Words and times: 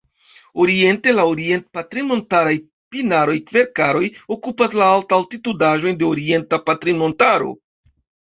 Oriente, 0.63 1.11
la 1.17 1.25
orient-patrinmontaraj 1.31 2.53
pinaroj-kverkaroj 2.95 4.03
okupas 4.37 4.75
la 4.81 4.89
alta-altitudaĵojn 4.95 6.01
de 6.01 6.09
Orienta 6.11 6.61
Patrinmontaro. 6.73 7.55